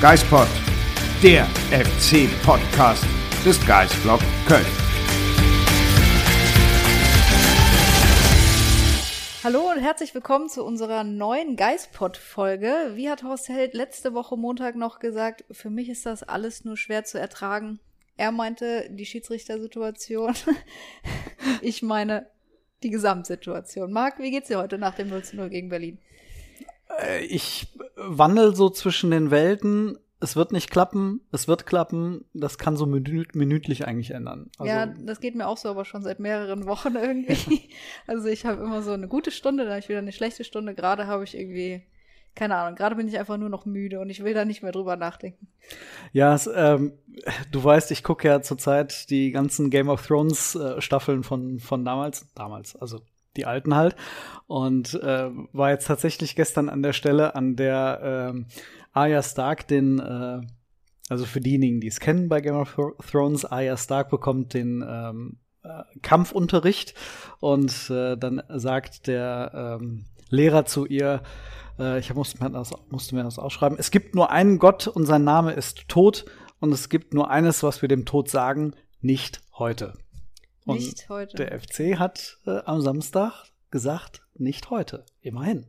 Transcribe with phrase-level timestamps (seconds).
[0.00, 0.48] Geispod,
[1.22, 3.04] der FC-Podcast
[3.44, 4.18] des Geisblog
[4.48, 4.66] Köln.
[9.44, 12.92] Hallo und herzlich willkommen zu unserer neuen Geispod-Folge.
[12.94, 16.76] Wie hat Horst Held letzte Woche Montag noch gesagt, für mich ist das alles nur
[16.76, 17.78] schwer zu ertragen.
[18.22, 20.32] Er meinte die Schiedsrichtersituation.
[21.60, 22.28] ich meine
[22.84, 23.90] die Gesamtsituation.
[23.90, 25.98] Marc, wie geht's dir heute nach dem 0 zu 0 gegen Berlin?
[27.00, 29.98] Äh, ich wandel so zwischen den Welten.
[30.20, 32.24] Es wird nicht klappen, es wird klappen.
[32.32, 34.52] Das kann so minüt minütlich eigentlich ändern.
[34.56, 37.70] Also, ja, das geht mir auch so, aber schon seit mehreren Wochen irgendwie.
[38.06, 40.76] also ich habe immer so eine gute Stunde, dann habe ich wieder eine schlechte Stunde.
[40.76, 41.82] Gerade habe ich irgendwie
[42.34, 44.72] keine Ahnung, gerade bin ich einfach nur noch müde und ich will da nicht mehr
[44.72, 45.48] drüber nachdenken.
[46.12, 46.94] Ja, es, ähm,
[47.50, 51.84] du weißt, ich gucke ja zurzeit die ganzen Game of Thrones äh, Staffeln von, von
[51.84, 53.00] damals, damals, also
[53.36, 53.96] die alten halt.
[54.46, 58.54] Und äh, war jetzt tatsächlich gestern an der Stelle, an der äh,
[58.92, 60.40] Arya Stark den, äh,
[61.08, 62.76] also für diejenigen, die es kennen bei Game of
[63.10, 66.94] Thrones, Arya Stark bekommt den ähm, äh, Kampfunterricht
[67.40, 71.22] und äh, dann sagt der ähm, Lehrer zu ihr,
[71.82, 73.76] äh, ich musste mir, das, musste mir das ausschreiben.
[73.78, 76.24] Es gibt nur einen Gott und sein Name ist Tod.
[76.60, 79.94] Und es gibt nur eines, was wir dem Tod sagen, nicht heute.
[80.64, 81.36] Und nicht heute.
[81.36, 85.04] Der FC hat äh, am Samstag gesagt, nicht heute.
[85.22, 85.66] Immerhin.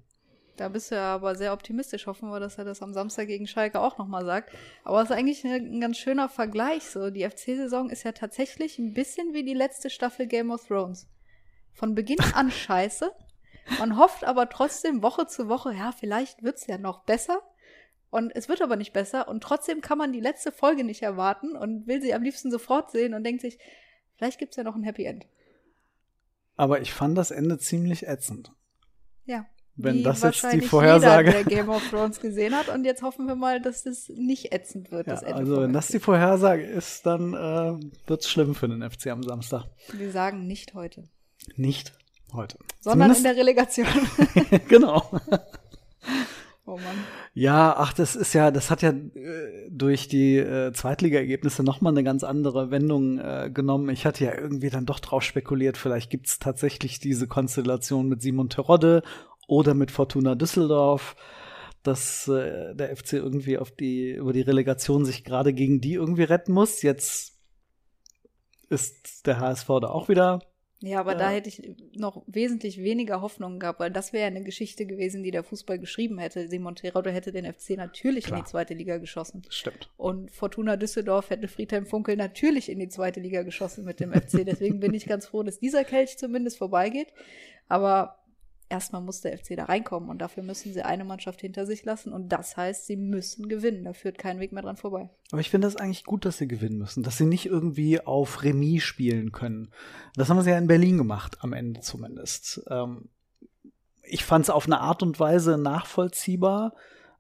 [0.56, 2.06] Da bist du ja aber sehr optimistisch.
[2.06, 4.53] Hoffen wir, dass er das am Samstag gegen Schalke auch nochmal sagt.
[4.84, 6.84] Aber es ist eigentlich ein ganz schöner Vergleich.
[6.84, 11.07] So, die FC-Saison ist ja tatsächlich ein bisschen wie die letzte Staffel Game of Thrones.
[11.73, 13.12] Von Beginn an scheiße.
[13.79, 17.41] Man hofft aber trotzdem Woche zu Woche, ja, vielleicht wird's ja noch besser.
[18.09, 19.28] Und es wird aber nicht besser.
[19.28, 22.91] Und trotzdem kann man die letzte Folge nicht erwarten und will sie am liebsten sofort
[22.91, 23.57] sehen und denkt sich,
[24.16, 25.25] vielleicht gibt's ja noch ein Happy End.
[26.56, 28.52] Aber ich fand das Ende ziemlich ätzend.
[29.25, 29.47] Ja.
[29.75, 31.29] Wenn das jetzt die Vorhersage.
[31.29, 32.69] Jeder, der Game of Thrones gesehen hat.
[32.69, 35.35] Und jetzt hoffen wir mal, dass das nicht ätzend wird, ja, das Ende.
[35.38, 39.66] Also, wenn das die Vorhersage ist, dann äh, wird's schlimm für den FC am Samstag.
[39.91, 41.09] Wir sagen nicht heute.
[41.56, 41.94] Nicht
[42.34, 42.58] heute.
[42.80, 43.88] Sondern Zumindest in der Relegation.
[44.68, 45.10] genau.
[46.66, 46.96] Oh Mann.
[47.34, 52.06] Ja, ach, das ist ja, das hat ja äh, durch die äh, Zweitliga-Ergebnisse nochmal eine
[52.06, 53.90] ganz andere Wendung äh, genommen.
[53.90, 58.48] Ich hatte ja irgendwie dann doch drauf spekuliert, vielleicht gibt's tatsächlich diese Konstellation mit Simon
[58.48, 59.04] Terodde
[59.48, 61.18] oder mit Fortuna Düsseldorf,
[61.84, 66.24] dass äh, der FC irgendwie auf die, über die Relegation sich gerade gegen die irgendwie
[66.24, 66.82] retten muss.
[66.82, 67.34] Jetzt
[68.70, 70.40] ist der HSV da auch wieder
[70.86, 71.18] ja, aber ja.
[71.18, 71.62] da hätte ich
[71.96, 76.18] noch wesentlich weniger Hoffnung gehabt, weil das wäre eine Geschichte gewesen, die der Fußball geschrieben
[76.18, 76.50] hätte.
[76.50, 78.40] Simon Terodde hätte den FC natürlich Klar.
[78.40, 79.44] in die zweite Liga geschossen.
[79.48, 79.90] Stimmt.
[79.96, 84.44] Und Fortuna Düsseldorf hätte Friedhelm Funkel natürlich in die zweite Liga geschossen mit dem FC.
[84.46, 87.14] Deswegen bin ich ganz froh, dass dieser Kelch zumindest vorbeigeht.
[87.70, 88.22] Aber
[88.69, 92.12] erstmal muss der FC da reinkommen und dafür müssen sie eine Mannschaft hinter sich lassen
[92.12, 93.84] und das heißt, sie müssen gewinnen.
[93.84, 95.09] Da führt kein Weg mehr dran vorbei.
[95.31, 98.44] Aber ich finde das eigentlich gut, dass sie gewinnen müssen, dass sie nicht irgendwie auf
[98.44, 99.72] Remis spielen können.
[100.16, 102.63] Das haben sie ja in Berlin gemacht, am Ende zumindest.
[102.69, 103.09] Ähm,
[104.03, 106.73] ich fand es auf eine Art und Weise nachvollziehbar,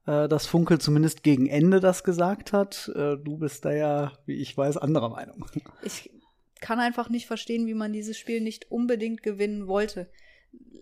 [0.05, 2.91] äh, dass Funkel zumindest gegen Ende das gesagt hat.
[2.95, 5.45] Äh, du bist da ja, wie ich weiß, anderer Meinung.
[5.83, 6.11] Ich
[6.59, 10.09] kann einfach nicht verstehen, wie man dieses Spiel nicht unbedingt gewinnen wollte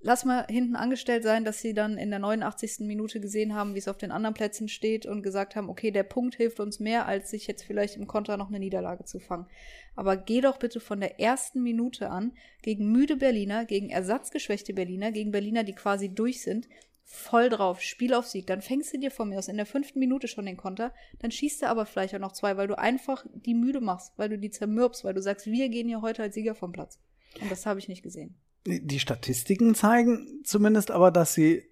[0.01, 2.79] lass mal hinten angestellt sein, dass sie dann in der 89.
[2.81, 6.03] Minute gesehen haben, wie es auf den anderen Plätzen steht und gesagt haben, okay, der
[6.03, 9.47] Punkt hilft uns mehr, als sich jetzt vielleicht im Konter noch eine Niederlage zu fangen.
[9.95, 15.11] Aber geh doch bitte von der ersten Minute an gegen müde Berliner, gegen ersatzgeschwächte Berliner,
[15.11, 16.67] gegen Berliner, die quasi durch sind,
[17.03, 18.47] voll drauf, Spiel auf Sieg.
[18.47, 21.29] Dann fängst du dir von mir aus in der fünften Minute schon den Konter, dann
[21.29, 24.39] schießt du aber vielleicht auch noch zwei, weil du einfach die müde machst, weil du
[24.39, 26.99] die zermürbst, weil du sagst, wir gehen hier heute als Sieger vom Platz.
[27.41, 28.35] Und das habe ich nicht gesehen
[28.65, 31.63] die Statistiken zeigen zumindest aber, dass sie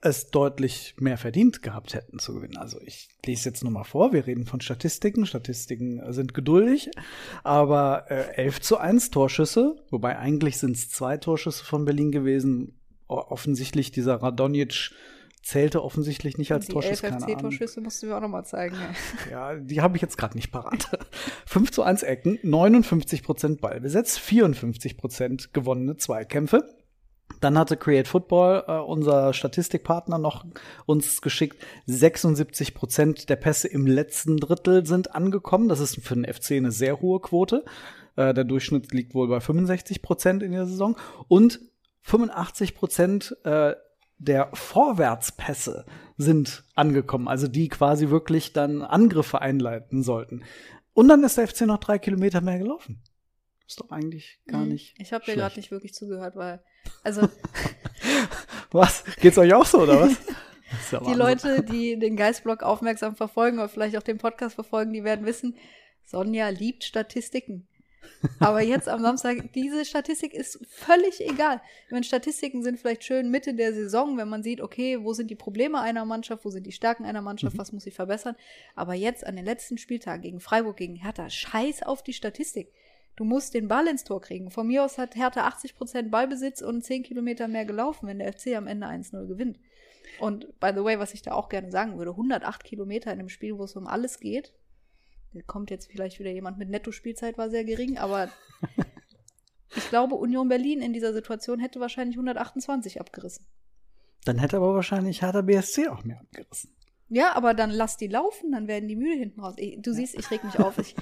[0.00, 2.56] es deutlich mehr verdient gehabt hätten zu gewinnen.
[2.56, 5.26] Also ich lese jetzt nur mal vor, wir reden von Statistiken.
[5.26, 6.90] Statistiken sind geduldig,
[7.42, 12.78] aber äh, 11 zu 1 Torschüsse, wobei eigentlich sind es zwei Torschüsse von Berlin gewesen.
[13.08, 14.90] Offensichtlich dieser Radonjic
[15.46, 17.00] zählte offensichtlich nicht als die Torschuss.
[17.00, 18.76] Die LFC-Torschüsse musst du mir auch noch mal zeigen.
[19.30, 20.90] Ja, ja die habe ich jetzt gerade nicht parat.
[21.46, 26.68] 5 zu 1 Ecken, 59 Prozent Ballbesitz, 54 Prozent gewonnene Zweikämpfe.
[27.40, 30.44] Dann hatte Create Football, äh, unser Statistikpartner, noch
[30.84, 35.68] uns geschickt, 76 Prozent der Pässe im letzten Drittel sind angekommen.
[35.68, 37.64] Das ist für den FC eine sehr hohe Quote.
[38.16, 40.96] Äh, der Durchschnitt liegt wohl bei 65 Prozent in der Saison.
[41.28, 41.60] Und
[42.02, 43.74] 85 Prozent äh,
[44.18, 45.84] der Vorwärtspässe
[46.16, 50.44] sind angekommen, also die quasi wirklich dann Angriffe einleiten sollten.
[50.94, 53.02] Und dann ist der FC noch drei Kilometer mehr gelaufen.
[53.66, 54.68] Ist doch eigentlich gar Mhm.
[54.68, 54.94] nicht.
[54.98, 56.62] Ich habe dir gerade nicht wirklich zugehört, weil
[57.02, 57.28] also
[58.70, 59.04] Was?
[59.20, 60.16] Geht's euch auch so, oder was?
[60.90, 61.14] Ja die.
[61.14, 65.56] Leute, die den Geistblog aufmerksam verfolgen oder vielleicht auch den Podcast verfolgen, die werden wissen,
[66.04, 67.68] Sonja liebt Statistiken.
[68.40, 71.60] Aber jetzt am Samstag, diese Statistik ist völlig egal.
[71.86, 75.30] Ich meine, Statistiken sind vielleicht schön Mitte der Saison, wenn man sieht, okay, wo sind
[75.30, 78.36] die Probleme einer Mannschaft, wo sind die Stärken einer Mannschaft, was muss ich verbessern.
[78.74, 82.72] Aber jetzt an den letzten Spieltagen gegen Freiburg, gegen Hertha, scheiß auf die Statistik.
[83.16, 84.50] Du musst den Ball ins Tor kriegen.
[84.50, 88.54] Von mir aus hat Hertha 80% Ballbesitz und 10 Kilometer mehr gelaufen, wenn der FC
[88.54, 89.58] am Ende 1-0 gewinnt.
[90.20, 93.28] Und by the way, was ich da auch gerne sagen würde, 108 Kilometer in einem
[93.28, 94.52] Spiel, wo es um alles geht.
[95.32, 98.28] Da kommt jetzt vielleicht wieder jemand mit Netto-Spielzeit, war sehr gering, aber
[99.76, 103.46] ich glaube, Union Berlin in dieser Situation hätte wahrscheinlich 128 abgerissen.
[104.24, 106.70] Dann hätte aber wahrscheinlich Hertha BSC auch mehr abgerissen.
[107.08, 109.54] Ja, aber dann lass die laufen, dann werden die müde hinten raus.
[109.58, 110.76] Ich, du siehst, ich reg mich auf.
[110.78, 110.96] Ich,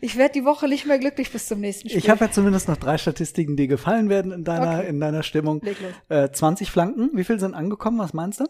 [0.00, 1.98] ich werde die Woche nicht mehr glücklich bis zum nächsten Spiel.
[2.00, 4.88] Ich habe ja zumindest noch drei Statistiken, die gefallen werden in deiner, Okay.
[4.88, 5.62] in deiner Stimmung.
[6.08, 7.98] Äh, 20 Flanken, wie viel sind angekommen?
[7.98, 8.46] Was meinst du?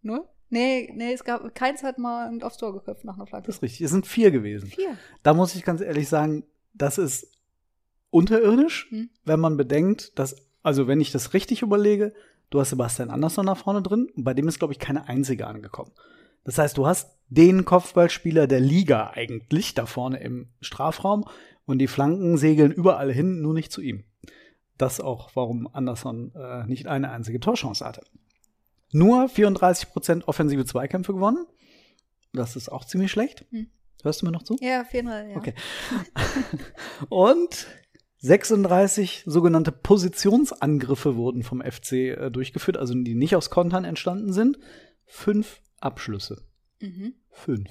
[0.00, 0.31] Nur?
[0.52, 3.46] Nee, nee, es gab, keins hat mal aufs Tor geköpft nach einer Flanke.
[3.46, 3.80] Das ist richtig.
[3.80, 4.68] Es sind vier gewesen.
[4.68, 4.98] Vier.
[5.22, 6.44] Da muss ich ganz ehrlich sagen,
[6.74, 7.32] das ist
[8.10, 9.08] unterirdisch, Hm.
[9.24, 12.12] wenn man bedenkt, dass, also wenn ich das richtig überlege,
[12.50, 15.46] du hast Sebastian Andersson da vorne drin und bei dem ist, glaube ich, keine einzige
[15.46, 15.92] angekommen.
[16.44, 21.24] Das heißt, du hast den Kopfballspieler der Liga eigentlich da vorne im Strafraum
[21.64, 24.04] und die Flanken segeln überall hin, nur nicht zu ihm.
[24.76, 28.02] Das auch, warum Andersson äh, nicht eine einzige Torchance hatte.
[28.92, 31.46] Nur 34% offensive Zweikämpfe gewonnen.
[32.32, 33.44] Das ist auch ziemlich schlecht.
[33.50, 33.68] Hm.
[34.02, 34.56] Hörst du mir noch zu?
[34.60, 35.36] Ja, auf jeden Fall, ja.
[35.36, 35.54] Okay.
[37.08, 37.66] Und
[38.18, 44.58] 36 sogenannte Positionsangriffe wurden vom FC äh, durchgeführt, also die nicht aus Kontern entstanden sind.
[45.04, 46.42] Fünf Abschlüsse.
[46.80, 47.14] Mhm.
[47.30, 47.70] Fünf.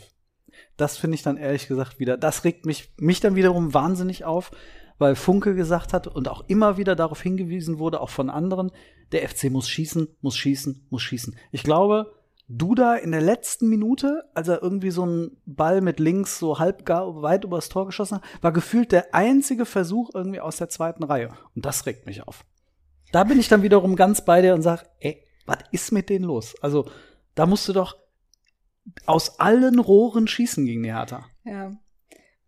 [0.78, 4.52] Das finde ich dann ehrlich gesagt wieder, das regt mich, mich dann wiederum wahnsinnig auf,
[4.98, 8.72] weil Funke gesagt hat und auch immer wieder darauf hingewiesen wurde, auch von anderen,
[9.12, 11.36] der FC muss schießen, muss schießen, muss schießen.
[11.52, 12.14] Ich glaube,
[12.48, 16.86] Duda in der letzten Minute, als er irgendwie so einen Ball mit links so halb
[16.86, 21.04] gar weit übers Tor geschossen hat, war gefühlt der einzige Versuch irgendwie aus der zweiten
[21.04, 21.30] Reihe.
[21.56, 22.46] Und das regt mich auf.
[23.12, 26.26] Da bin ich dann wiederum ganz bei dir und sag, ey, was ist mit denen
[26.26, 26.56] los?
[26.62, 26.90] Also,
[27.36, 27.98] da musst du doch
[29.06, 31.26] aus allen Rohren schießen gegen die Hertha.
[31.44, 31.72] Ja.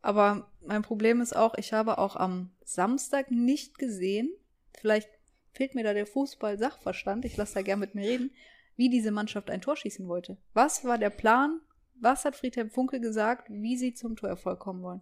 [0.02, 4.30] Aber mein Problem ist auch, ich habe auch am Samstag nicht gesehen,
[4.78, 5.10] vielleicht
[5.54, 8.32] fehlt mir da der Fußball-Sachverstand, ich lasse da gern mit mir reden,
[8.76, 10.38] wie diese Mannschaft ein Tor schießen wollte.
[10.54, 11.62] Was war der Plan?
[12.00, 15.02] Was hat Friedhelm Funkel gesagt, wie sie zum Torerfolg kommen wollen?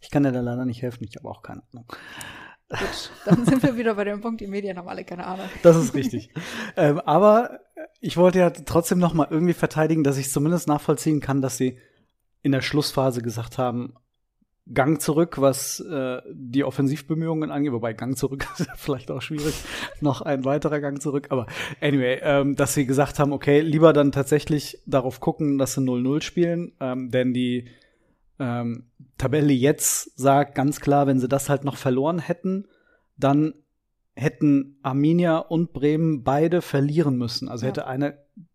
[0.00, 1.86] Ich kann dir da leider nicht helfen, ich habe auch keine Ahnung.
[2.68, 5.46] Gut, dann sind wir wieder bei dem Punkt, die Medien haben alle keine Ahnung.
[5.62, 6.30] Das ist richtig.
[6.76, 7.60] ähm, aber
[8.00, 11.78] ich wollte ja trotzdem noch mal irgendwie verteidigen, dass ich zumindest nachvollziehen kann, dass sie
[12.42, 13.94] in der Schlussphase gesagt haben,
[14.72, 19.54] Gang zurück, was äh, die Offensivbemühungen angeht, wobei Gang zurück ist ja vielleicht auch schwierig,
[20.00, 21.46] noch ein weiterer Gang zurück, aber
[21.82, 26.22] anyway, ähm, dass sie gesagt haben, okay, lieber dann tatsächlich darauf gucken, dass sie 0-0
[26.22, 27.68] spielen, ähm, denn die
[28.38, 28.86] ähm,
[29.18, 32.66] Tabelle jetzt sagt ganz klar, wenn sie das halt noch verloren hätten,
[33.16, 33.54] dann
[34.16, 37.48] hätten Arminia und Bremen beide verlieren müssen.
[37.48, 37.68] Also Ja.
[37.70, 38.14] hätte einer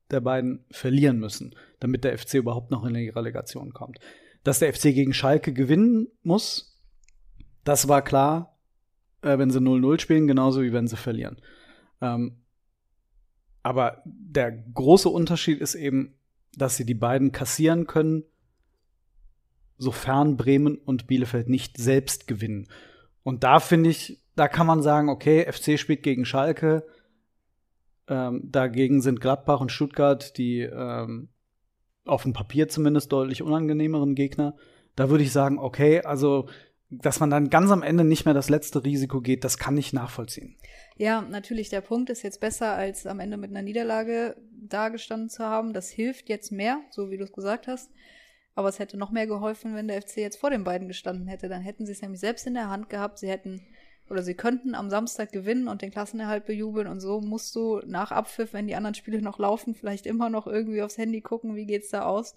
[0.10, 4.00] der beiden verlieren müssen, damit der FC überhaupt noch in die Relegation kommt.
[4.44, 6.80] Dass der FC gegen Schalke gewinnen muss,
[7.64, 8.58] das war klar,
[9.22, 11.38] äh, wenn sie 0-0 spielen, genauso wie wenn sie verlieren.
[12.02, 12.38] Ähm,
[13.64, 16.16] aber der große Unterschied ist eben,
[16.56, 18.24] dass sie die beiden kassieren können,
[19.78, 22.68] sofern Bremen und Bielefeld nicht selbst gewinnen.
[23.24, 26.86] Und da finde ich, da kann man sagen, okay, FC spielt gegen Schalke,
[28.08, 31.30] ähm, dagegen sind Gladbach und Stuttgart die ähm,
[32.10, 34.56] auf dem Papier zumindest deutlich unangenehmeren Gegner.
[34.96, 36.48] Da würde ich sagen, okay, also
[36.90, 39.94] dass man dann ganz am Ende nicht mehr das letzte Risiko geht, das kann ich
[39.94, 40.56] nachvollziehen.
[40.98, 45.46] Ja, natürlich, der Punkt ist jetzt besser, als am Ende mit einer Niederlage dagestanden zu
[45.46, 45.74] haben.
[45.74, 47.92] Das hilft jetzt mehr, so wie du es gesagt hast.
[48.56, 51.48] Aber es hätte noch mehr geholfen, wenn der FC jetzt vor den beiden gestanden hätte.
[51.48, 53.20] Dann hätten sie es nämlich selbst in der Hand gehabt.
[53.20, 53.62] Sie hätten
[54.10, 58.12] oder sie könnten am Samstag gewinnen und den Klassenerhalt bejubeln und so musst du nach
[58.12, 61.66] Abpfiff, wenn die anderen Spiele noch laufen, vielleicht immer noch irgendwie aufs Handy gucken, wie
[61.66, 62.36] geht's da aus.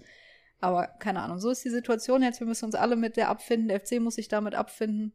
[0.63, 2.39] Aber keine Ahnung, so ist die Situation jetzt.
[2.39, 3.67] Wir müssen uns alle mit der abfinden.
[3.67, 5.13] Der FC muss sich damit abfinden.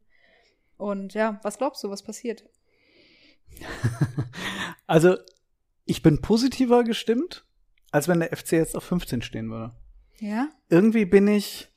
[0.76, 2.44] Und ja, was glaubst du, was passiert?
[4.86, 5.16] also,
[5.86, 7.46] ich bin positiver gestimmt,
[7.90, 9.74] als wenn der FC jetzt auf 15 stehen würde.
[10.18, 10.50] Ja?
[10.68, 11.68] Irgendwie bin ich,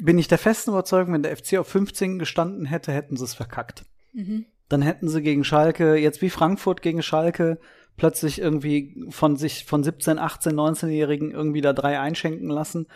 [0.00, 3.34] bin ich der festen Überzeugung, wenn der FC auf 15 gestanden hätte, hätten sie es
[3.34, 3.84] verkackt.
[4.12, 4.46] Mhm.
[4.68, 7.58] Dann hätten sie gegen Schalke, jetzt wie Frankfurt gegen Schalke,
[7.96, 12.86] plötzlich irgendwie von sich, von 17, 18, 19-Jährigen irgendwie da drei einschenken lassen.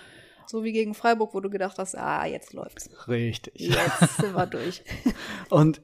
[0.47, 2.91] So wie gegen Freiburg, wo du gedacht hast, ah, jetzt läuft's.
[3.09, 3.55] Richtig.
[3.57, 4.83] Jetzt sind wir durch.
[5.51, 5.83] Und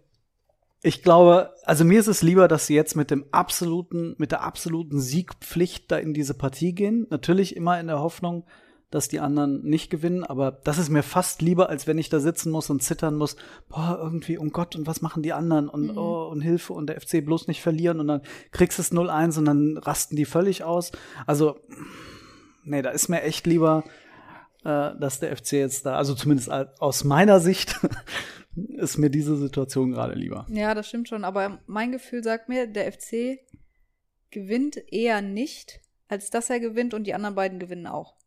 [0.82, 4.42] ich glaube, also mir ist es lieber, dass sie jetzt mit dem absoluten, mit der
[4.42, 7.06] absoluten Siegpflicht da in diese Partie gehen.
[7.10, 8.46] Natürlich immer in der Hoffnung,
[8.90, 12.18] dass die anderen nicht gewinnen, aber das ist mir fast lieber, als wenn ich da
[12.18, 13.36] sitzen muss und zittern muss,
[13.68, 15.98] boah, irgendwie, um Gott, und was machen die anderen und, mhm.
[15.98, 19.38] oh, und Hilfe und der FC bloß nicht verlieren und dann kriegst du es 0-1
[19.38, 20.90] und dann rasten die völlig aus.
[21.26, 21.60] Also,
[22.64, 23.84] nee, da ist mir echt lieber,
[24.64, 27.78] äh, dass der FC jetzt da, also zumindest aus meiner Sicht,
[28.76, 30.46] ist mir diese Situation gerade lieber.
[30.48, 33.38] Ja, das stimmt schon, aber mein Gefühl sagt mir, der FC
[34.30, 38.19] gewinnt eher nicht, als dass er gewinnt und die anderen beiden gewinnen auch.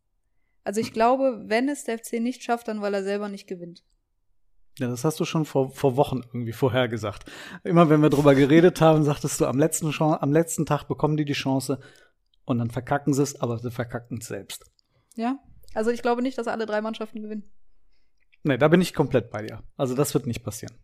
[0.64, 3.84] Also ich glaube, wenn es der FC nicht schafft, dann weil er selber nicht gewinnt.
[4.80, 7.30] Ja, das hast du schon vor, vor Wochen irgendwie vorher gesagt.
[7.64, 11.16] Immer wenn wir drüber geredet haben, sagtest du, am letzten, Chance, am letzten Tag bekommen
[11.16, 11.80] die die Chance
[12.46, 14.66] und dann verkacken sie es, aber sie verkacken es selbst.
[15.16, 15.38] Ja,
[15.76, 17.52] also ich glaube nicht, dass alle drei Mannschaften gewinnen.
[18.44, 19.64] Nee, da bin ich komplett bei dir.
[19.78, 20.76] Also das wird nicht passieren.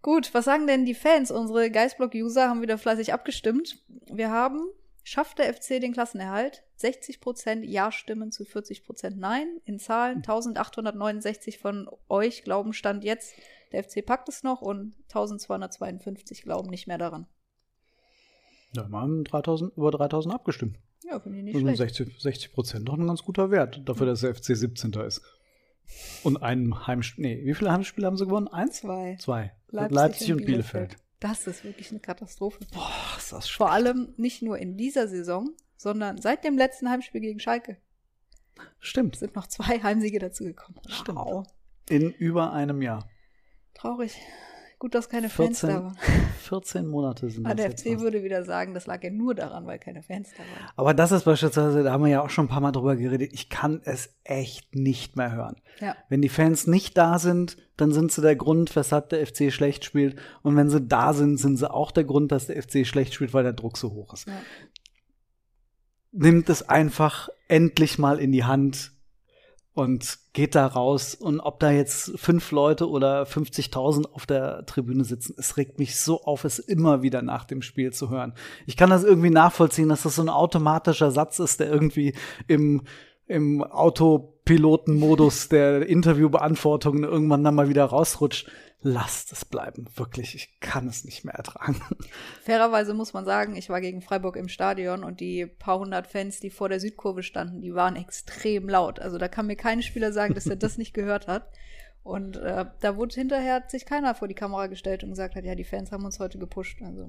[0.00, 1.30] Gut, was sagen denn die Fans?
[1.30, 3.82] Unsere Geistblock-User haben wieder fleißig abgestimmt.
[4.10, 4.60] Wir haben
[5.08, 6.64] Schafft der FC den Klassenerhalt?
[6.78, 9.58] 60% Ja-Stimmen zu 40% Nein.
[9.64, 13.32] In Zahlen 1869 von euch glauben Stand jetzt,
[13.72, 17.26] der FC packt es noch und 1252 glauben nicht mehr daran.
[18.76, 20.78] Ja, wir haben 3000, über 3000 abgestimmt.
[21.04, 21.94] Ja, finde ich nicht also schlecht.
[21.94, 24.92] 60, 60 Prozent, doch ein ganz guter Wert, dafür, dass der FC 17.
[24.92, 25.22] ist.
[26.22, 28.48] Und ein Heimspiel, nee, wie viele Heimspiele haben sie gewonnen?
[28.48, 28.80] Eins?
[28.80, 29.16] Zwei.
[29.18, 29.54] Zwei.
[29.68, 30.88] Leipzig, Leipzig und, Bielefeld.
[30.90, 31.07] Bielefeld.
[31.20, 32.60] Das ist wirklich eine Katastrophe.
[32.72, 33.56] Boah, ist das schlecht.
[33.58, 37.76] Vor allem nicht nur in dieser Saison, sondern seit dem letzten Heimspiel gegen Schalke.
[38.78, 39.16] Stimmt.
[39.16, 40.80] Sind noch zwei Heimsiege dazugekommen.
[40.88, 41.18] Stimmt.
[41.18, 41.46] Wow.
[41.88, 43.08] In über einem Jahr.
[43.74, 44.20] Traurig.
[44.78, 45.98] Gut, dass keine 14, Fans da waren.
[46.42, 47.50] 14 Monate sind das.
[47.50, 50.38] Aber der FC würde wieder sagen, das lag ja nur daran, weil keine Fans da
[50.38, 50.70] waren.
[50.76, 53.32] Aber das ist beispielsweise, da haben wir ja auch schon ein paar Mal drüber geredet,
[53.32, 55.56] ich kann es echt nicht mehr hören.
[55.80, 55.96] Ja.
[56.08, 59.84] Wenn die Fans nicht da sind, dann sind sie der Grund, weshalb der FC schlecht
[59.84, 60.16] spielt.
[60.42, 63.34] Und wenn sie da sind, sind sie auch der Grund, dass der FC schlecht spielt,
[63.34, 64.28] weil der Druck so hoch ist.
[64.28, 64.34] Ja.
[66.12, 68.92] Nimmt es einfach endlich mal in die Hand
[69.78, 71.14] und geht da raus.
[71.14, 76.00] Und ob da jetzt fünf Leute oder 50.000 auf der Tribüne sitzen, es regt mich
[76.00, 78.34] so auf, es immer wieder nach dem Spiel zu hören.
[78.66, 82.14] Ich kann das irgendwie nachvollziehen, dass das so ein automatischer Satz ist, der irgendwie
[82.48, 82.82] im,
[83.28, 83.62] im
[84.48, 88.50] Autopilotenmodus der Interviewbeantwortung irgendwann dann mal wieder rausrutscht
[88.80, 89.86] lasst es bleiben.
[89.96, 91.80] Wirklich, ich kann es nicht mehr ertragen.
[92.42, 96.38] Fairerweise muss man sagen, ich war gegen Freiburg im Stadion und die paar hundert Fans,
[96.38, 99.00] die vor der Südkurve standen, die waren extrem laut.
[99.00, 101.50] Also da kann mir kein Spieler sagen, dass er das nicht gehört hat.
[102.04, 105.44] Und äh, da wurde hinterher hat sich keiner vor die Kamera gestellt und gesagt hat,
[105.44, 106.80] ja, die Fans haben uns heute gepusht.
[106.80, 107.08] Also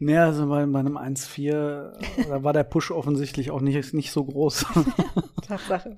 [0.00, 4.24] Naja, also bei, bei einem 1-4, da war der Push offensichtlich auch nicht, nicht so
[4.24, 4.64] groß.
[5.46, 5.96] Tatsache.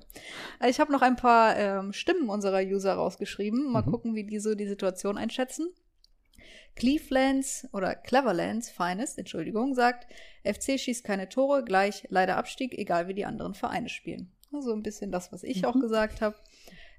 [0.67, 3.71] Ich habe noch ein paar ähm, Stimmen unserer User rausgeschrieben.
[3.71, 3.91] Mal mhm.
[3.91, 5.67] gucken, wie die so die Situation einschätzen.
[6.75, 10.07] Clevelands oder Cleverlands Finest, Entschuldigung, sagt,
[10.43, 14.31] FC schießt keine Tore, gleich leider Abstieg, egal wie die anderen Vereine spielen.
[14.53, 15.67] Also ein bisschen das, was ich mhm.
[15.67, 16.35] auch gesagt habe.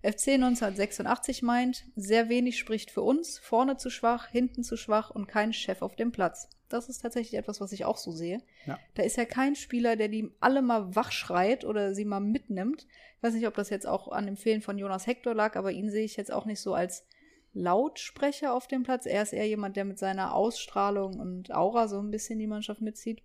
[0.03, 5.29] FC 1986 meint, sehr wenig spricht für uns, vorne zu schwach, hinten zu schwach und
[5.29, 6.49] kein Chef auf dem Platz.
[6.69, 8.43] Das ist tatsächlich etwas, was ich auch so sehe.
[8.67, 8.79] Ja.
[8.95, 12.87] Da ist ja kein Spieler, der die alle mal wach schreit oder sie mal mitnimmt.
[13.17, 15.71] Ich weiß nicht, ob das jetzt auch an dem Fehlen von Jonas Hector lag, aber
[15.71, 17.07] ihn sehe ich jetzt auch nicht so als
[17.53, 19.07] Lautsprecher auf dem Platz.
[19.07, 22.81] Er ist eher jemand, der mit seiner Ausstrahlung und Aura so ein bisschen die Mannschaft
[22.81, 23.23] mitzieht.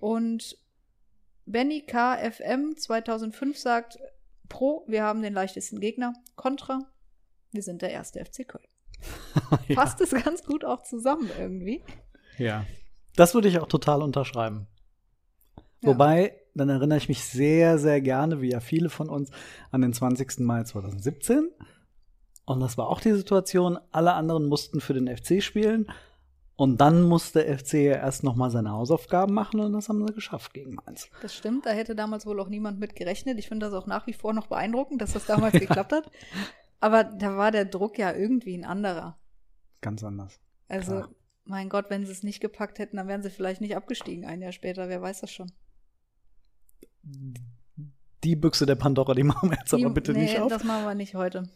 [0.00, 0.58] Und
[1.46, 3.98] Benny KFM 2005 sagt,
[4.50, 6.12] Pro, wir haben den leichtesten Gegner.
[6.36, 6.80] Contra,
[7.52, 8.66] wir sind der erste FC Köln.
[9.68, 9.76] ja.
[9.76, 11.82] Passt es ganz gut auch zusammen irgendwie.
[12.36, 12.66] Ja.
[13.16, 14.66] Das würde ich auch total unterschreiben.
[15.80, 15.88] Ja.
[15.88, 19.30] Wobei, dann erinnere ich mich sehr, sehr gerne, wie ja viele von uns,
[19.70, 20.40] an den 20.
[20.40, 21.48] Mai 2017,
[22.44, 25.90] Und das war auch die Situation, alle anderen mussten für den FC spielen.
[26.60, 30.06] Und dann musste der FC ja erst noch mal seine Hausaufgaben machen und das haben
[30.06, 31.08] sie geschafft gegen Mainz.
[31.22, 33.38] Das stimmt, da hätte damals wohl auch niemand mit gerechnet.
[33.38, 36.10] Ich finde das auch nach wie vor noch beeindruckend, dass das damals geklappt hat.
[36.78, 39.16] Aber da war der Druck ja irgendwie ein anderer.
[39.80, 40.38] Ganz anders.
[40.68, 41.08] Also, Klar.
[41.44, 44.42] mein Gott, wenn sie es nicht gepackt hätten, dann wären sie vielleicht nicht abgestiegen ein
[44.42, 44.90] Jahr später.
[44.90, 45.50] Wer weiß das schon.
[48.22, 50.50] Die Büchse der Pandora, die machen wir jetzt Die- aber bitte nee, nicht auf.
[50.50, 51.48] das machen wir nicht heute.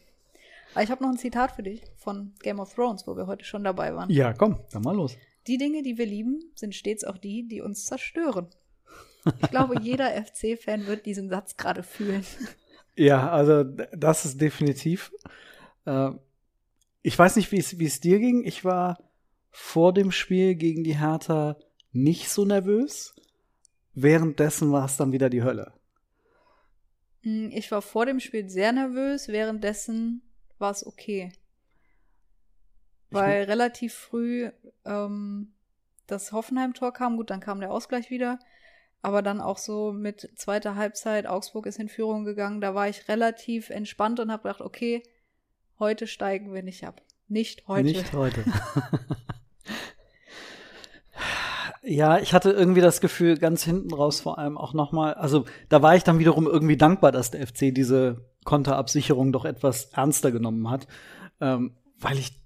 [0.74, 3.44] Aber ich habe noch ein Zitat für dich von Game of Thrones, wo wir heute
[3.44, 4.10] schon dabei waren.
[4.10, 5.16] Ja, komm, dann mal los.
[5.46, 8.48] Die Dinge, die wir lieben, sind stets auch die, die uns zerstören.
[9.42, 12.24] Ich glaube, jeder FC-Fan wird diesen Satz gerade fühlen.
[12.96, 15.12] Ja, also das ist definitiv.
[15.84, 16.10] Äh,
[17.02, 18.44] ich weiß nicht, wie es wie es dir ging.
[18.44, 18.98] Ich war
[19.50, 21.56] vor dem Spiel gegen die Hertha
[21.92, 23.14] nicht so nervös.
[23.94, 25.72] Währenddessen war es dann wieder die Hölle.
[27.22, 30.22] Hm, Ich war vor dem Spiel sehr nervös, währenddessen
[30.58, 31.32] war es okay.
[33.11, 34.50] Weil relativ früh
[34.84, 35.52] ähm,
[36.06, 38.38] das Hoffenheim-Tor kam, gut, dann kam der Ausgleich wieder.
[39.02, 43.06] Aber dann auch so mit zweiter Halbzeit, Augsburg ist in Führung gegangen, da war ich
[43.08, 45.02] relativ entspannt und habe gedacht, okay,
[45.78, 47.02] heute steigen wir nicht ab.
[47.28, 47.84] Nicht heute.
[47.84, 48.44] Nicht heute.
[51.84, 55.44] ja, ich hatte irgendwie das Gefühl, ganz hinten raus vor allem auch noch mal, also
[55.68, 60.32] da war ich dann wiederum irgendwie dankbar, dass der FC diese Konterabsicherung doch etwas ernster
[60.32, 60.86] genommen hat,
[61.40, 62.40] ähm, weil ich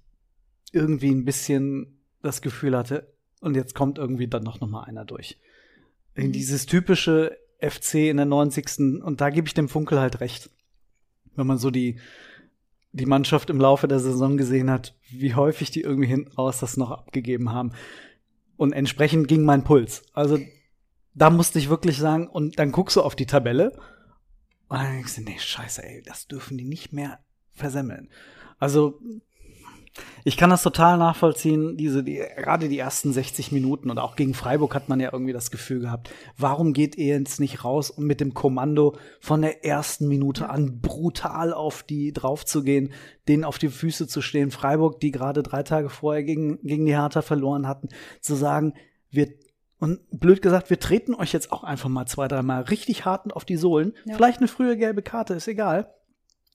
[0.71, 5.05] irgendwie ein bisschen das Gefühl hatte, und jetzt kommt irgendwie dann noch, noch mal einer
[5.05, 5.39] durch.
[6.15, 6.31] Mhm.
[6.31, 9.01] Dieses typische FC in der 90.
[9.03, 10.49] Und da gebe ich dem Funkel halt recht.
[11.35, 11.99] Wenn man so die,
[12.91, 16.77] die Mannschaft im Laufe der Saison gesehen hat, wie häufig die irgendwie hinten raus das
[16.77, 17.71] noch abgegeben haben.
[18.59, 20.03] Und entsprechend ging mein Puls.
[20.11, 20.37] Also
[21.13, 23.71] da musste ich wirklich sagen, und dann guckst du auf die Tabelle
[24.67, 27.19] und dann denkst du, nee, scheiße, ey, das dürfen die nicht mehr
[27.53, 28.09] versemmeln.
[28.57, 28.99] Also
[30.23, 34.33] ich kann das total nachvollziehen, diese, die, gerade die ersten 60 Minuten und auch gegen
[34.33, 38.05] Freiburg hat man ja irgendwie das Gefühl gehabt, warum geht ihr jetzt nicht raus und
[38.05, 42.91] mit dem Kommando von der ersten Minute an brutal auf die draufzugehen,
[43.27, 46.95] denen auf die Füße zu stehen, Freiburg, die gerade drei Tage vorher gegen, gegen die
[46.95, 47.89] Hertha verloren hatten,
[48.21, 48.73] zu sagen,
[49.11, 49.29] wir
[49.79, 53.45] und blöd gesagt, wir treten euch jetzt auch einfach mal zwei, dreimal richtig hart auf
[53.45, 53.93] die Sohlen.
[54.05, 54.15] Ja.
[54.15, 55.93] Vielleicht eine frühe gelbe Karte, ist egal.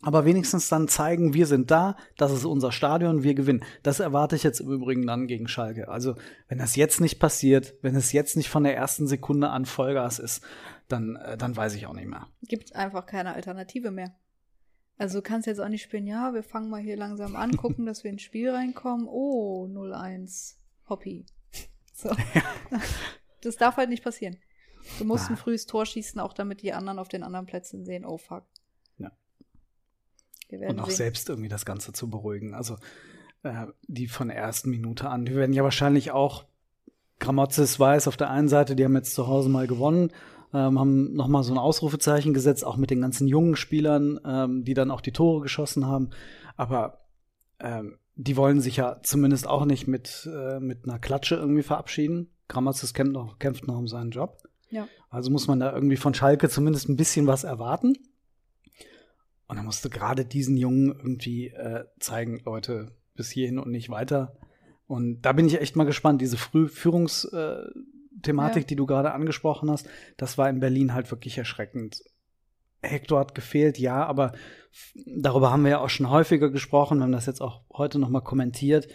[0.05, 3.65] Aber wenigstens dann zeigen, wir sind da, das ist unser Stadion, wir gewinnen.
[3.83, 5.89] Das erwarte ich jetzt im Übrigen dann gegen Schalke.
[5.89, 6.15] Also,
[6.49, 10.19] wenn das jetzt nicht passiert, wenn es jetzt nicht von der ersten Sekunde an Vollgas
[10.19, 10.45] ist,
[10.89, 12.29] dann, äh, dann weiß ich auch nicht mehr.
[12.43, 14.15] Gibt einfach keine Alternative mehr.
[14.97, 17.87] Also du kannst jetzt auch nicht spielen, ja, wir fangen mal hier langsam an, gucken,
[17.87, 19.09] dass wir ins Spiel reinkommen.
[19.09, 20.57] Oh, 0-1,
[20.89, 21.27] Hoppy.
[21.97, 22.11] So.
[23.43, 24.37] Das darf halt nicht passieren.
[24.99, 28.05] Du musst ein frühes Tor schießen, auch damit die anderen auf den anderen Plätzen sehen,
[28.05, 28.45] oh fuck.
[30.55, 30.97] Wir werden Und auch sehen.
[30.97, 32.55] selbst irgendwie das Ganze zu beruhigen.
[32.55, 32.77] Also,
[33.43, 36.45] äh, die von der ersten Minute an, die werden ja wahrscheinlich auch,
[37.19, 40.13] Gramozis weiß auf der einen Seite, die haben jetzt zu Hause mal gewonnen,
[40.53, 44.65] ähm, haben noch mal so ein Ausrufezeichen gesetzt, auch mit den ganzen jungen Spielern, ähm,
[44.65, 46.11] die dann auch die Tore geschossen haben.
[46.57, 47.01] Aber
[47.59, 52.31] ähm, die wollen sich ja zumindest auch nicht mit, äh, mit einer Klatsche irgendwie verabschieden.
[52.47, 54.39] Gramozis kämpft noch, kämpft noch um seinen Job.
[54.71, 54.87] Ja.
[55.11, 57.95] Also muss man da irgendwie von Schalke zumindest ein bisschen was erwarten.
[59.47, 64.37] Und dann musste gerade diesen Jungen irgendwie äh, zeigen, Leute, bis hierhin und nicht weiter.
[64.87, 66.21] Und da bin ich echt mal gespannt.
[66.21, 68.67] Diese Frühführungsthematik, Ja.
[68.67, 72.03] die du gerade angesprochen hast, das war in Berlin halt wirklich erschreckend.
[72.83, 74.33] Hector hat gefehlt, ja, aber
[75.07, 78.11] darüber haben wir ja auch schon häufiger gesprochen, wir haben das jetzt auch heute noch
[78.11, 78.89] mal kommentiert.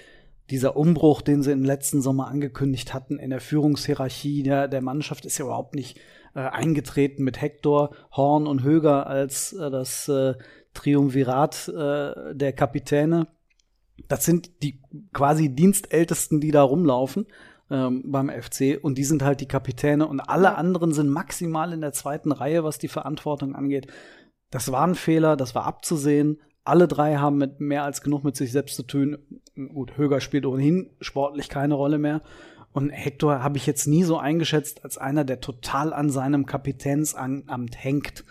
[0.51, 5.25] Dieser Umbruch, den sie im letzten Sommer angekündigt hatten in der Führungshierarchie der, der Mannschaft,
[5.25, 5.99] ist ja überhaupt nicht
[6.35, 10.35] äh, eingetreten mit Hector, Horn und Höger als äh, das äh,
[10.73, 13.27] Triumvirat äh, der Kapitäne.
[14.07, 14.81] Das sind die
[15.13, 17.27] quasi Dienstältesten, die da rumlaufen
[17.69, 21.81] ähm, beim FC und die sind halt die Kapitäne und alle anderen sind maximal in
[21.81, 23.87] der zweiten Reihe, was die Verantwortung angeht.
[24.51, 26.39] Das war ein Fehler, das war abzusehen.
[26.63, 29.17] Alle drei haben mit mehr als genug mit sich selbst zu tun.
[29.55, 32.21] Gut, Höger spielt ohnehin sportlich keine Rolle mehr.
[32.71, 37.84] Und Hector habe ich jetzt nie so eingeschätzt als einer, der total an seinem Kapitänsamt
[37.84, 38.23] hängt.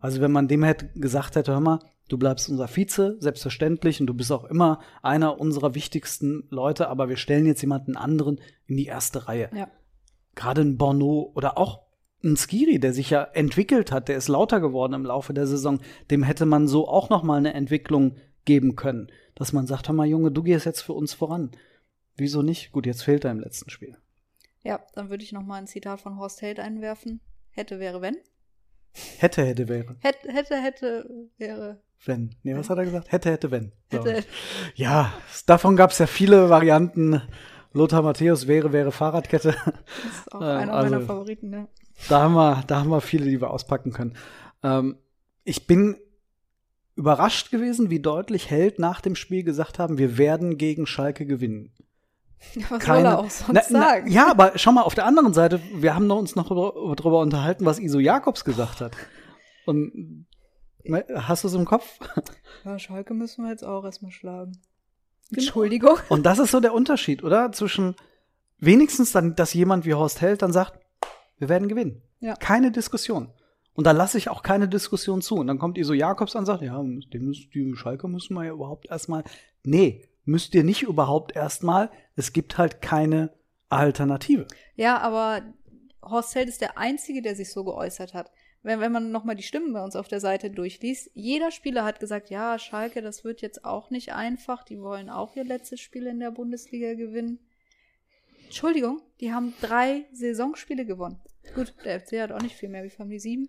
[0.00, 1.78] Also wenn man dem hätte gesagt hätte, hör mal,
[2.08, 7.08] du bleibst unser Vize, selbstverständlich, und du bist auch immer einer unserer wichtigsten Leute, aber
[7.08, 9.50] wir stellen jetzt jemanden anderen in die erste Reihe.
[9.54, 9.68] Ja.
[10.34, 11.80] Gerade ein Bono oder auch
[12.22, 15.80] ein Skiri, der sich ja entwickelt hat, der ist lauter geworden im Laufe der Saison,
[16.10, 19.94] dem hätte man so auch noch mal eine Entwicklung geben können, dass man sagt, hör
[19.94, 21.50] mal Junge, du gehst jetzt für uns voran.
[22.16, 22.72] Wieso nicht?
[22.72, 23.96] Gut, jetzt fehlt er im letzten Spiel.
[24.62, 27.20] Ja, dann würde ich noch mal ein Zitat von Horst Held einwerfen.
[27.50, 28.16] Hätte, wäre, wenn.
[29.18, 29.96] Hätte, hätte, wäre.
[30.00, 32.34] Hätte, hätte, hätte, wäre, wenn.
[32.42, 33.12] Nee, was hat er gesagt?
[33.12, 33.72] Hätte, hätte, wenn.
[33.92, 33.98] So.
[34.04, 34.26] Hätte.
[34.74, 35.12] Ja,
[35.46, 37.20] davon gab es ja viele Varianten.
[37.72, 39.54] Lothar Matthäus wäre, wäre Fahrradkette.
[39.54, 41.68] Das ist auch Äh, einer also- meiner Favoriten, ne?
[42.08, 44.16] Da haben wir, da haben wir viele, die wir auspacken können.
[44.62, 44.96] Ähm,
[45.44, 45.96] ich bin
[46.94, 51.72] überrascht gewesen, wie deutlich Held nach dem Spiel gesagt haben, wir werden gegen Schalke gewinnen.
[52.54, 54.10] Ja, was Keine- soll er auch sonst Na, na, sagen?
[54.10, 57.78] ja, aber schau mal, auf der anderen Seite, wir haben uns noch darüber unterhalten, was
[57.78, 58.96] Iso Jakobs gesagt hat.
[59.66, 60.26] Und
[60.84, 61.98] ne, hast du es im Kopf?
[62.64, 64.52] Ja, Schalke müssen wir jetzt auch erstmal schlagen.
[65.30, 65.40] Genau.
[65.40, 65.98] Entschuldigung.
[66.08, 67.52] Und das ist so der Unterschied, oder?
[67.52, 67.94] Zwischen
[68.58, 70.80] wenigstens dann, dass jemand wie Horst Held dann sagt,
[71.38, 72.02] wir werden gewinnen.
[72.18, 72.34] Ja.
[72.34, 73.30] Keine Diskussion.
[73.74, 75.36] Und da lasse ich auch keine Diskussion zu.
[75.36, 78.86] Und dann kommt Iso Jakobs an und sagt, ja, die Schalke müssen wir ja überhaupt
[78.90, 79.22] erstmal.
[79.62, 81.90] Nee, müsst ihr nicht überhaupt erstmal.
[82.14, 83.32] Es gibt halt keine
[83.68, 84.46] Alternative.
[84.74, 85.42] Ja, aber
[86.02, 88.30] Horst Held ist der Einzige, der sich so geäußert hat.
[88.62, 92.00] Wenn, wenn man nochmal die Stimmen bei uns auf der Seite durchliest, jeder Spieler hat
[92.00, 94.64] gesagt, ja, Schalke, das wird jetzt auch nicht einfach.
[94.64, 97.38] Die wollen auch ihr letztes Spiel in der Bundesliga gewinnen.
[98.44, 101.20] Entschuldigung, die haben drei Saisonspiele gewonnen.
[101.54, 102.82] Gut, der FC hat auch nicht viel mehr.
[102.84, 103.18] Wie viel haben die?
[103.20, 103.48] Sieben?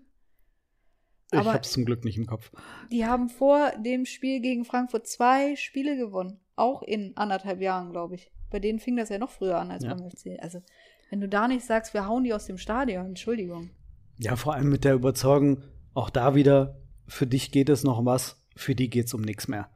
[1.31, 2.51] Ich Aber- hab's zum Glück nicht im Kopf.
[2.91, 6.39] Die haben vor dem Spiel gegen Frankfurt zwei Spiele gewonnen.
[6.57, 8.29] Auch in anderthalb Jahren, glaube ich.
[8.49, 9.93] Bei denen fing das ja noch früher an als Ja.
[9.93, 10.37] beim FC.
[10.41, 10.61] Also,
[11.09, 13.69] wenn du da nicht sagst, wir hauen die aus dem Stadion, Entschuldigung.
[14.17, 18.05] Ja, vor allem mit der Überzeugung, auch da wieder, für dich geht es noch um
[18.05, 19.69] was, für die geht's um nichts mehr.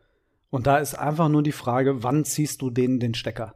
[0.50, 3.56] Und da ist einfach nur die Frage, wann ziehst du denen den Stecker?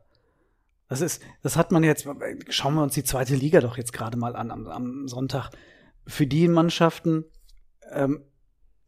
[0.87, 2.07] Das ist, das hat man jetzt,
[2.49, 5.49] schauen wir uns die zweite Liga doch jetzt gerade mal an am, am Sonntag.
[6.05, 7.25] Für die Mannschaften,
[7.91, 8.21] ähm,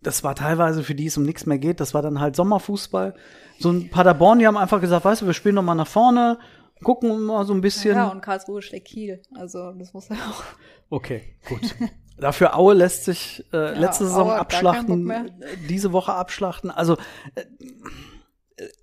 [0.02, 3.16] das war teilweise für die es um nichts mehr geht, das war dann halt Sommerfußball.
[3.60, 6.38] So ein Paderborn, die haben einfach gesagt, weißt du, wir spielen noch mal nach vorne,
[6.84, 7.96] gucken mal so ein bisschen.
[7.96, 9.22] Ja, und Karlsruhe schlägt Kiel.
[9.36, 10.44] Also, das muss ja auch.
[10.90, 11.76] Okay, gut.
[12.18, 15.26] Dafür Aue lässt sich äh, letzte Saison Aue abschlachten, äh,
[15.70, 16.72] diese Woche abschlachten.
[16.72, 16.98] Also
[17.36, 17.44] äh,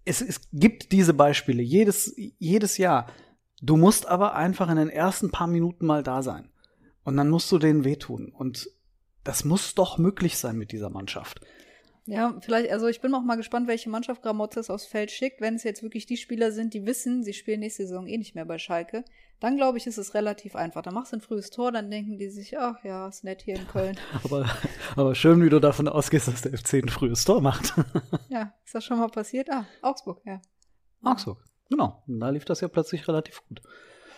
[0.05, 3.07] es, es gibt diese Beispiele jedes, jedes Jahr.
[3.61, 6.49] Du musst aber einfach in den ersten paar Minuten mal da sein.
[7.03, 8.33] Und dann musst du denen wehtun.
[8.33, 8.69] Und
[9.25, 11.41] das muss doch möglich sein mit dieser Mannschaft.
[12.07, 15.41] Ja, vielleicht, also ich bin auch mal gespannt, welche Mannschaft Gramotzes aufs Feld schickt.
[15.41, 18.35] Wenn es jetzt wirklich die Spieler sind, die wissen, sie spielen nächste Saison eh nicht
[18.35, 19.05] mehr bei Schalke,
[19.41, 20.83] dann glaube ich, ist es relativ einfach.
[20.83, 23.57] Dann machst du ein frühes Tor, dann denken die sich, ach ja, ist nett hier
[23.57, 23.99] in Köln.
[24.25, 24.49] Aber,
[24.97, 27.75] aber schön, wie du davon ausgehst, dass der FC ein frühes Tor macht.
[28.29, 29.51] ja, ist das schon mal passiert?
[29.51, 30.41] Ah, Augsburg, ja.
[31.03, 31.43] Augsburg.
[31.71, 32.03] Genau.
[32.07, 33.63] Und da lief das ja plötzlich relativ gut.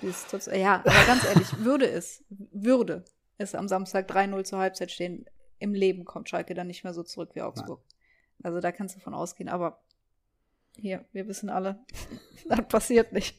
[0.02, 3.04] Ist Ja, aber ganz ehrlich, würde es, würde
[3.38, 5.26] es am Samstag 3-0 zur Halbzeit stehen,
[5.58, 7.80] im Leben kommt Schalke dann nicht mehr so zurück wie Augsburg.
[8.42, 9.80] Also da kannst du von ausgehen, aber
[10.78, 11.84] hier, wir wissen alle,
[12.48, 13.36] das passiert nicht.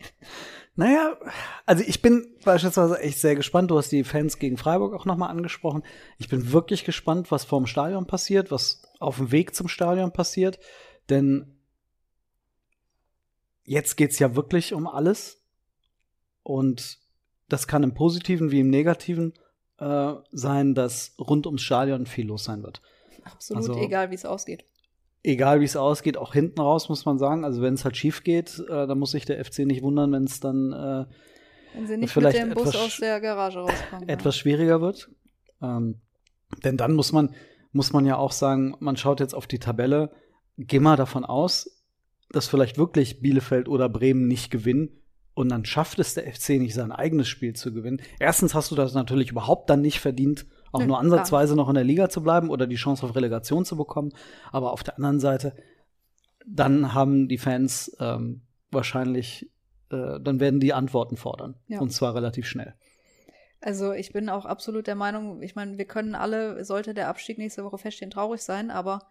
[0.76, 1.18] Naja,
[1.66, 3.72] also ich bin beispielsweise echt sehr gespannt.
[3.72, 5.84] Du hast die Fans gegen Freiburg auch nochmal angesprochen.
[6.20, 10.60] Ich bin wirklich gespannt, was vorm Stadion passiert, was auf dem Weg zum Stadion passiert.
[11.10, 11.58] Denn
[13.64, 15.42] jetzt geht's ja wirklich um alles.
[16.44, 17.00] Und
[17.50, 19.34] das kann im Positiven wie im Negativen
[19.80, 22.82] äh, sein, dass rund ums Stadion viel los sein wird.
[23.24, 24.66] Absolut Also- egal, wie es ausgeht.
[25.24, 27.44] Egal wie es ausgeht, auch hinten raus muss man sagen.
[27.44, 30.24] Also wenn es halt schief geht, äh, dann muss sich der FC nicht wundern, wenn
[30.24, 31.06] es dann äh,
[31.74, 34.08] Wenn sie nicht vielleicht mit dem Bus etwas aus der Garage rauskommen.
[34.08, 35.10] etwas schwieriger wird.
[35.62, 36.00] Ähm,
[36.64, 37.34] denn dann muss man,
[37.74, 40.12] muss man ja auch sagen, man schaut jetzt auf die Tabelle,
[40.58, 41.84] geh mal davon aus,
[42.30, 45.02] dass vielleicht wirklich Bielefeld oder Bremen nicht gewinnen
[45.38, 48.02] und dann schafft es der FC nicht, sein eigenes Spiel zu gewinnen.
[48.20, 51.76] Erstens hast du das natürlich überhaupt dann nicht verdient, auch Nö, nur ansatzweise noch in
[51.76, 54.14] der Liga zu bleiben oder die Chance auf Relegation zu bekommen.
[54.52, 55.56] Aber auf der anderen Seite,
[56.48, 59.52] dann haben die Fans ähm, wahrscheinlich,
[59.92, 61.54] äh, dann werden die Antworten fordern.
[61.68, 61.82] Ja.
[61.82, 62.74] Und zwar relativ schnell.
[63.62, 67.38] Also ich bin auch absolut der Meinung, ich meine, wir können alle, sollte der Abstieg
[67.38, 69.02] nächste Woche feststehen, traurig sein, aber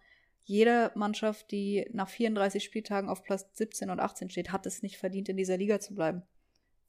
[0.47, 4.97] jede Mannschaft, die nach 34 Spieltagen auf Platz 17 und 18 steht, hat es nicht
[4.97, 6.23] verdient, in dieser Liga zu bleiben.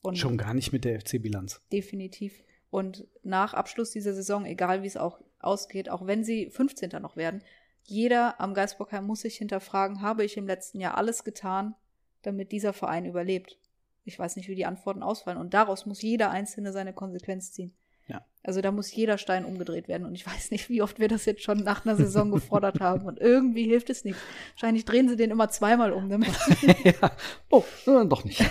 [0.00, 1.60] Und Schon gar nicht mit der FC-Bilanz.
[1.72, 2.44] definitiv.
[2.70, 6.90] Und nach Abschluss dieser Saison, egal wie es auch ausgeht, auch wenn sie 15.
[7.02, 7.42] noch werden,
[7.82, 11.74] jeder am Geisbockheim muss sich hinterfragen, habe ich im letzten Jahr alles getan,
[12.22, 13.58] damit dieser Verein überlebt?
[14.04, 15.38] Ich weiß nicht, wie die Antworten ausfallen.
[15.38, 17.74] Und daraus muss jeder Einzelne seine Konsequenz ziehen.
[18.08, 18.24] Ja.
[18.42, 20.06] Also da muss jeder Stein umgedreht werden.
[20.06, 23.06] Und ich weiß nicht, wie oft wir das jetzt schon nach einer Saison gefordert haben.
[23.06, 24.18] Und irgendwie hilft es nicht.
[24.54, 26.30] Wahrscheinlich drehen sie den immer zweimal um damit.
[26.84, 27.12] ja.
[27.50, 28.44] Oh, äh, doch nicht.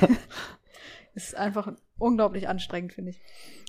[1.16, 3.22] Ist einfach unglaublich anstrengend, finde ich.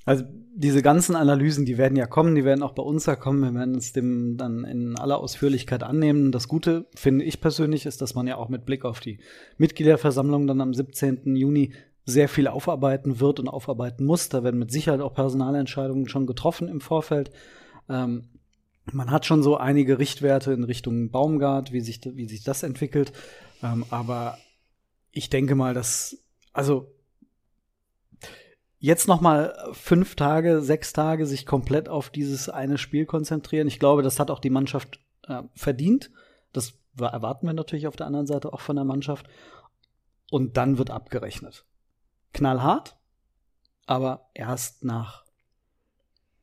[0.05, 0.23] Also
[0.55, 3.41] diese ganzen Analysen, die werden ja kommen, die werden auch bei uns ja kommen.
[3.41, 6.31] Wir werden uns dem dann in aller Ausführlichkeit annehmen.
[6.31, 9.19] Das Gute, finde ich persönlich, ist, dass man ja auch mit Blick auf die
[9.57, 11.35] Mitgliederversammlung dann am 17.
[11.35, 11.73] Juni
[12.09, 14.29] sehr viel aufarbeiten wird und aufarbeiten muss.
[14.29, 17.31] Da werden mit Sicherheit auch Personalentscheidungen schon getroffen im Vorfeld.
[17.87, 18.29] Ähm,
[18.91, 23.11] man hat schon so einige Richtwerte in Richtung Baumgart, wie sich, wie sich das entwickelt.
[23.61, 24.37] Ähm, aber
[25.11, 26.17] ich denke mal, dass,
[26.53, 26.93] also
[28.79, 33.67] jetzt noch mal fünf Tage, sechs Tage sich komplett auf dieses eine Spiel konzentrieren.
[33.67, 36.11] Ich glaube, das hat auch die Mannschaft äh, verdient.
[36.53, 39.27] Das erwarten wir natürlich auf der anderen Seite auch von der Mannschaft.
[40.31, 41.65] Und dann wird abgerechnet.
[42.33, 42.97] Knallhart,
[43.85, 45.25] aber erst nach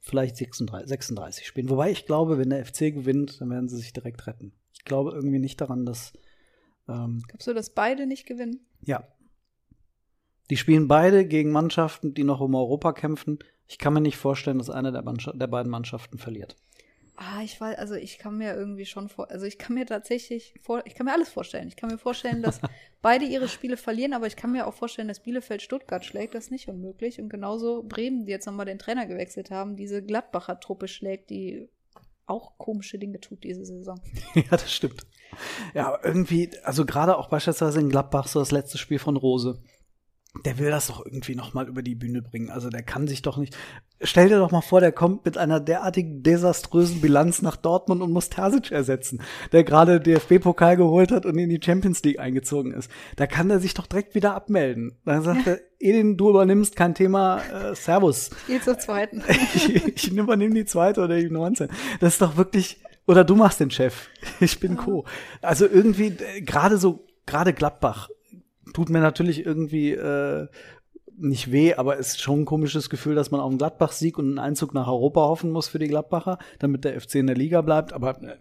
[0.01, 1.69] vielleicht 36, 36 Spielen.
[1.69, 4.53] Wobei ich glaube, wenn der FC gewinnt, dann werden sie sich direkt retten.
[4.73, 6.13] Ich glaube irgendwie nicht daran, dass.
[6.89, 8.61] Ähm, Glaubst du, dass beide nicht gewinnen?
[8.83, 9.07] Ja.
[10.49, 13.41] Die spielen beide gegen Mannschaften, die noch um Europa kämpfen.
[13.67, 16.57] Ich kann mir nicht vorstellen, dass eine der, der beiden Mannschaften verliert.
[17.17, 20.55] Ah, ich weiß, also ich kann mir irgendwie schon vor, also ich kann mir tatsächlich
[20.61, 21.69] vor, ich kann mir alles vorstellen.
[21.69, 22.61] Ich kann mir vorstellen, dass
[23.03, 26.45] beide ihre Spiele verlieren, aber ich kann mir auch vorstellen, dass Bielefeld Stuttgart schlägt, das
[26.45, 27.19] ist nicht unmöglich.
[27.19, 31.71] Und genauso Bremen, die jetzt nochmal den Trainer gewechselt haben, diese Gladbacher Truppe schlägt, die
[32.27, 33.99] auch komische Dinge tut diese Saison.
[34.35, 35.07] ja, das stimmt.
[35.75, 39.63] Ja, irgendwie, also gerade auch beispielsweise in Gladbach, so das letzte Spiel von Rose
[40.45, 42.51] der will das doch irgendwie noch mal über die Bühne bringen.
[42.51, 43.57] Also der kann sich doch nicht.
[44.01, 48.13] Stell dir doch mal vor, der kommt mit einer derartigen desaströsen Bilanz nach Dortmund und
[48.13, 49.23] muss Terzic ersetzen,
[49.53, 52.91] der gerade DFB-Pokal geholt hat und in die Champions League eingezogen ist.
[53.17, 54.99] Da kann er sich doch direkt wieder abmelden.
[55.05, 55.53] Dann sagt ja.
[55.53, 58.31] er, Edin, du übernimmst kein Thema, äh, Servus.
[58.47, 59.23] Geh zur zweiten.
[59.55, 61.69] ich, ich übernehme die zweite oder die 19.
[62.01, 64.09] Das ist doch wirklich, oder du machst den Chef.
[64.41, 64.83] Ich bin ja.
[64.83, 65.05] Co.
[65.41, 68.09] Also irgendwie, äh, gerade so, gerade Gladbach
[68.77, 70.49] tut mir natürlich irgendwie äh,
[71.17, 74.27] nicht weh, aber es ist schon ein komisches Gefühl, dass man auf einen Gladbach-Sieg und
[74.27, 77.63] einen Einzug nach Europa hoffen muss für die Gladbacher, damit der FC in der Liga
[77.63, 77.95] bleibt.
[77.95, 78.37] Aber äh,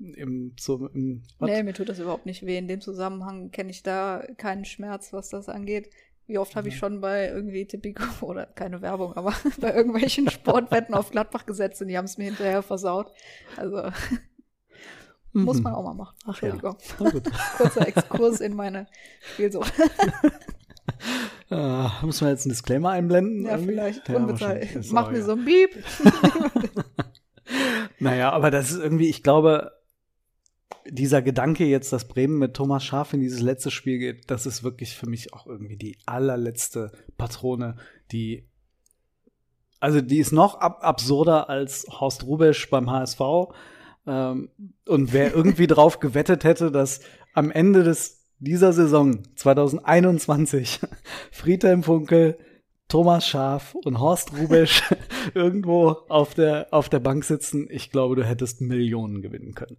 [0.00, 2.58] im, so im, Nee, mir tut das überhaupt nicht weh.
[2.58, 5.90] In dem Zusammenhang kenne ich da keinen Schmerz, was das angeht.
[6.26, 10.92] Wie oft habe ich schon bei irgendwie Tipico oder keine Werbung, aber bei irgendwelchen Sportwetten
[10.92, 13.12] auf Gladbach gesetzt und die haben es mir hinterher versaut.
[13.56, 13.92] Also
[15.44, 15.78] muss man mhm.
[15.78, 16.16] auch mal machen.
[16.24, 16.76] Ach, Entschuldigung.
[17.00, 17.10] Ja.
[17.56, 18.86] Kurzer Exkurs in meine
[19.34, 19.72] Spielsucht.
[21.50, 23.44] Uh, muss man jetzt einen Disclaimer einblenden?
[23.44, 23.72] Ja, irgendwie?
[23.72, 24.08] vielleicht.
[24.08, 24.18] Ja,
[24.90, 25.70] Mach mir so ein Beep.
[27.98, 29.72] naja, aber das ist irgendwie, ich glaube,
[30.86, 34.62] dieser Gedanke jetzt, dass Bremen mit Thomas Schaf in dieses letzte Spiel geht, das ist
[34.62, 37.76] wirklich für mich auch irgendwie die allerletzte Patrone,
[38.12, 38.46] die
[39.80, 43.20] also die ist noch ab absurder als Horst Rubesch beim HSV
[44.08, 44.48] ähm,
[44.86, 47.00] und wer irgendwie drauf gewettet hätte, dass
[47.34, 50.80] am Ende des, dieser Saison 2021
[51.30, 52.38] Friedhelm Funkel,
[52.88, 54.82] Thomas Schaf und Horst Rubesch
[55.34, 59.76] irgendwo auf der, auf der Bank sitzen, ich glaube, du hättest Millionen gewinnen können.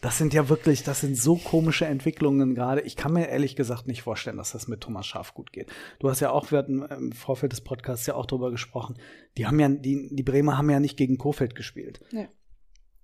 [0.00, 2.82] Das sind ja wirklich, das sind so komische Entwicklungen gerade.
[2.82, 5.72] Ich kann mir ehrlich gesagt nicht vorstellen, dass das mit Thomas Schaf gut geht.
[5.98, 8.96] Du hast ja auch, wir hatten im Vorfeld des Podcasts ja auch drüber gesprochen.
[9.38, 12.00] Die haben ja, die, die Bremer haben ja nicht gegen Kofeld gespielt.
[12.12, 12.28] Ja.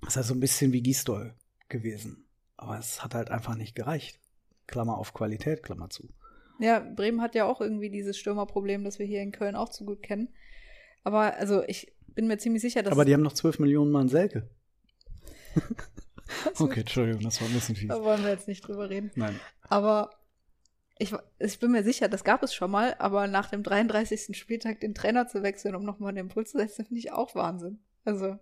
[0.00, 1.34] Das ist halt so ein bisschen wie Gisdol
[1.68, 2.26] gewesen.
[2.56, 4.18] Aber es hat halt einfach nicht gereicht.
[4.66, 6.08] Klammer auf Qualität, Klammer zu.
[6.58, 9.84] Ja, Bremen hat ja auch irgendwie dieses Stürmerproblem, das wir hier in Köln auch zu
[9.84, 10.28] gut kennen.
[11.04, 12.92] Aber also ich bin mir ziemlich sicher, dass.
[12.92, 14.48] Aber die haben noch 12 Millionen Mann Selke.
[16.58, 17.88] okay, Entschuldigung, das war ein bisschen fies.
[17.88, 19.10] Da wollen wir jetzt nicht drüber reden.
[19.14, 19.40] Nein.
[19.68, 20.10] Aber
[20.98, 24.36] ich, ich bin mir sicher, das gab es schon mal, aber nach dem 33.
[24.36, 27.78] Spieltag den Trainer zu wechseln, um nochmal den Impuls zu setzen, finde ich auch Wahnsinn.
[28.04, 28.38] Also,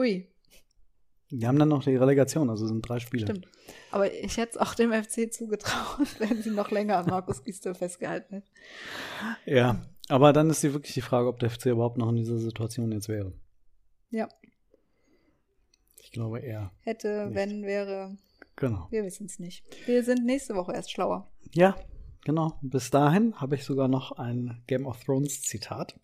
[0.00, 0.26] Hui.
[1.30, 3.26] Die haben dann noch die Relegation, also sind drei Spiele.
[3.26, 3.48] Stimmt.
[3.90, 7.74] Aber ich hätte es auch dem FC zugetraut, wenn sie noch länger an Markus Gisdol
[7.74, 8.50] festgehalten hätten.
[9.44, 12.38] Ja, aber dann ist die wirklich die Frage, ob der FC überhaupt noch in dieser
[12.38, 13.32] Situation jetzt wäre.
[14.10, 14.28] Ja.
[15.98, 16.72] Ich glaube eher.
[16.80, 17.36] Hätte, nicht.
[17.36, 18.16] wenn, wäre.
[18.56, 18.88] Genau.
[18.90, 19.64] Wir wissen es nicht.
[19.86, 21.30] Wir sind nächste Woche erst schlauer.
[21.52, 21.76] Ja,
[22.24, 22.58] genau.
[22.62, 25.94] Bis dahin habe ich sogar noch ein Game of Thrones Zitat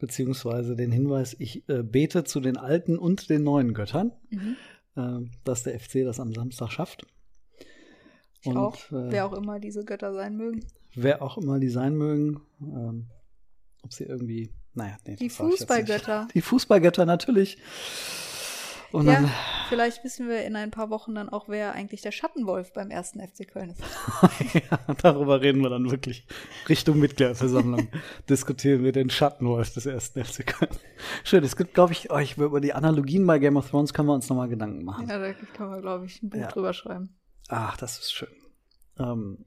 [0.00, 4.56] beziehungsweise den Hinweis, ich äh, bete zu den alten und den neuen Göttern, mhm.
[4.96, 7.06] äh, dass der FC das am Samstag schafft.
[8.40, 10.64] Ich und, auch, äh, wer auch immer diese Götter sein mögen.
[10.94, 13.06] Wer auch immer die sein mögen, ähm,
[13.82, 16.28] ob sie irgendwie, naja, nee, Die Fußballgötter.
[16.34, 17.58] Die Fußballgötter natürlich.
[18.92, 19.30] Und ja, dann,
[19.68, 23.20] vielleicht wissen wir in ein paar Wochen dann auch, wer eigentlich der Schattenwolf beim ersten
[23.20, 23.80] FC Köln ist.
[24.54, 26.26] ja, darüber reden wir dann wirklich
[26.68, 27.88] Richtung Mitgliederversammlung.
[28.28, 30.76] Diskutieren wir den Schattenwolf des ersten FC Köln.
[31.22, 34.08] Schön, es gibt, glaube ich, oh, ich, über die Analogien bei Game of Thrones können
[34.08, 35.08] wir uns nochmal Gedanken machen.
[35.08, 36.48] Ja, da können wir, glaube ich, ein Buch ja.
[36.48, 37.16] drüber schreiben.
[37.48, 38.28] Ach, das ist schön.
[38.98, 39.44] Ähm,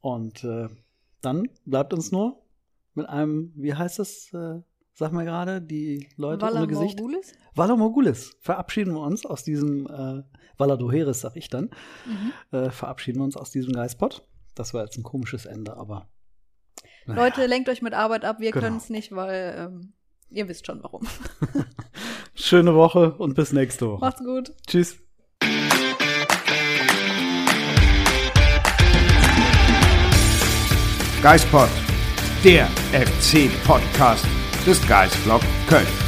[0.00, 0.68] und äh,
[1.20, 2.42] dann bleibt uns nur
[2.94, 4.32] mit einem, wie heißt das?
[4.34, 4.62] Äh,
[4.94, 6.98] sag mal gerade, die Leute Valar ohne Gesicht.
[6.98, 7.32] Morgulis?
[7.54, 8.36] Valar Morgulis.
[8.40, 10.22] Verabschieden wir uns aus diesem, äh,
[10.58, 11.70] Valadoheris, sag ich dann,
[12.06, 12.56] mhm.
[12.56, 14.22] äh, verabschieden wir uns aus diesem Geistpot.
[14.54, 16.08] Das war jetzt ein komisches Ende, aber.
[17.06, 17.24] Naja.
[17.24, 18.64] Leute, lenkt euch mit Arbeit ab, wir genau.
[18.64, 19.92] können es nicht, weil ähm,
[20.28, 21.06] ihr wisst schon warum.
[22.34, 24.00] schöne Woche und bis nächste Woche.
[24.00, 24.52] Macht's gut.
[24.66, 24.98] Tschüss.
[31.22, 31.68] Geispod,
[32.44, 34.26] der FC-Podcast
[34.66, 36.01] des Geisblog Köln.